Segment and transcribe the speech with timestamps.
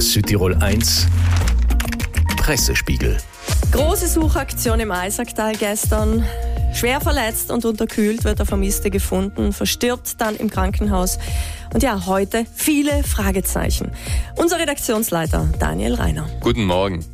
[0.00, 1.06] Südtirol 1
[2.38, 3.18] Pressespiegel.
[3.72, 6.24] Große Suchaktion im Eisacktal gestern.
[6.72, 11.18] Schwer verletzt und unterkühlt wird der Vermisste gefunden, verstirbt dann im Krankenhaus.
[11.74, 13.92] Und ja, heute viele Fragezeichen.
[14.36, 16.28] Unser Redaktionsleiter Daniel Reiner.
[16.40, 17.04] Guten Morgen.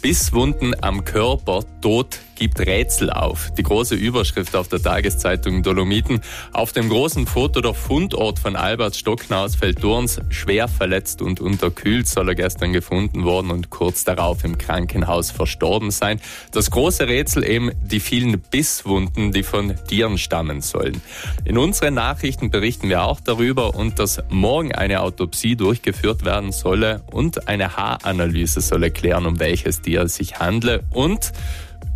[0.00, 3.50] Bisswunden am Körper, Tod gibt Rätsel auf.
[3.58, 6.20] Die große Überschrift auf der Tageszeitung Dolomiten.
[6.52, 10.20] Auf dem großen Foto der Fundort von Albert Stockner aus Feldurns.
[10.28, 15.90] Schwer verletzt und unterkühlt soll er gestern gefunden worden und kurz darauf im Krankenhaus verstorben
[15.90, 16.20] sein.
[16.52, 21.00] Das große Rätsel eben die vielen Bisswunden, die von Tieren stammen sollen.
[21.44, 27.02] In unseren Nachrichten berichten wir auch darüber und dass morgen eine Autopsie durchgeführt werden solle
[27.10, 31.32] und eine Haaranalyse soll erklären, um welches Tier es sich handle und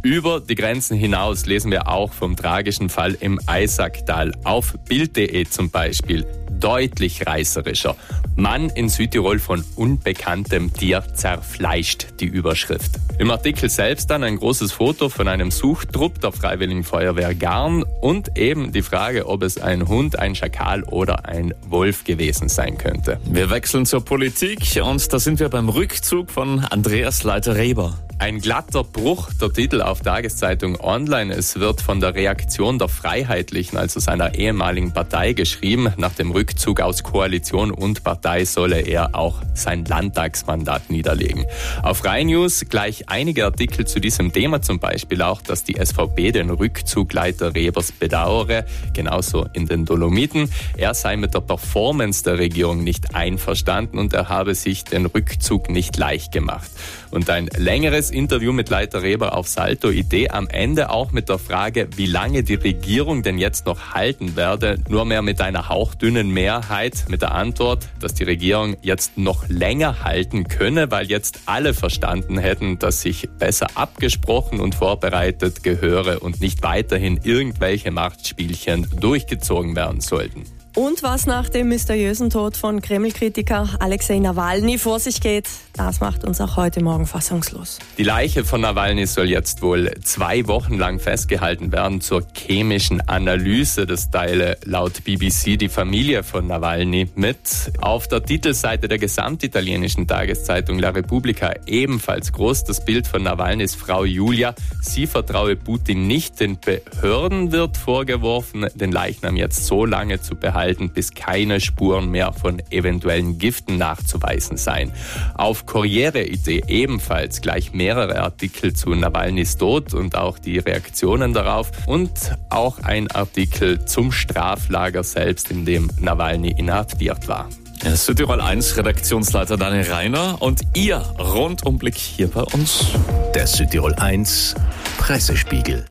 [0.02, 4.32] über die Grenzen hinaus lesen wir auch vom tragischen Fall im Eisacktal.
[4.44, 6.26] Auf Bild.de zum Beispiel
[6.60, 7.96] deutlich reißerischer.
[8.36, 12.92] Mann in Südtirol von unbekanntem Tier zerfleischt, die Überschrift.
[13.18, 18.38] Im Artikel selbst dann ein großes Foto von einem Suchtrupp der Freiwilligen Feuerwehr Garn und
[18.38, 23.20] eben die Frage, ob es ein Hund, ein Schakal oder ein Wolf gewesen sein könnte.
[23.24, 27.98] Wir wechseln zur Politik und da sind wir beim Rückzug von Andreas Leiter-Reber.
[28.20, 31.32] Ein glatter Bruch, der Titel auf Tageszeitung Online.
[31.32, 35.94] Es wird von der Reaktion der Freiheitlichen, also seiner ehemaligen Partei, geschrieben.
[35.96, 36.49] Nach dem Rückzug
[36.80, 41.46] aus Koalition und Partei solle er auch sein Landtagsmandat niederlegen.
[41.82, 46.32] Auf Rhein News gleich einige Artikel zu diesem Thema, zum Beispiel auch, dass die SVP
[46.32, 50.50] den Rückzug Rebers bedauere, genauso in den Dolomiten.
[50.76, 55.70] Er sei mit der Performance der Regierung nicht einverstanden und er habe sich den Rückzug
[55.70, 56.70] nicht leicht gemacht.
[57.10, 61.38] Und ein längeres Interview mit Leiter Reber auf Salto Idee am Ende auch mit der
[61.38, 66.30] Frage, wie lange die Regierung denn jetzt noch halten werde, nur mehr mit einer hauchdünnen
[66.40, 71.74] Mehrheit mit der Antwort, dass die Regierung jetzt noch länger halten könne, weil jetzt alle
[71.74, 79.76] verstanden hätten, dass sich besser abgesprochen und vorbereitet gehöre und nicht weiterhin irgendwelche Machtspielchen durchgezogen
[79.76, 80.44] werden sollten.
[80.80, 86.24] Und was nach dem mysteriösen Tod von Kreml-Kritiker Alexei Nawalny vor sich geht, das macht
[86.24, 87.80] uns auch heute Morgen fassungslos.
[87.98, 93.84] Die Leiche von Nawalny soll jetzt wohl zwei Wochen lang festgehalten werden zur chemischen Analyse.
[93.84, 97.36] Das teile laut BBC die Familie von Nawalny mit.
[97.82, 104.06] Auf der Titelseite der gesamtitalienischen Tageszeitung La Repubblica ebenfalls groß das Bild von Nawalnys Frau
[104.06, 104.54] Julia.
[104.80, 106.40] Sie vertraue Putin nicht.
[106.40, 112.10] Den Behörden wird vorgeworfen, den Leichnam jetzt so lange zu behalten halten, bis keine Spuren
[112.10, 114.92] mehr von eventuellen Giften nachzuweisen seien.
[115.34, 122.10] Auf Corriere.it ebenfalls gleich mehrere Artikel zu Nawalnys Tod und auch die Reaktionen darauf und
[122.50, 127.48] auch ein Artikel zum Straflager selbst, in dem Nawalny inhaftiert war.
[127.82, 132.86] Südtirol 1 Redaktionsleiter Daniel Reiner und Ihr Rundumblick hier bei uns.
[133.34, 134.54] Der Südtirol 1
[134.98, 135.86] Pressespiegel.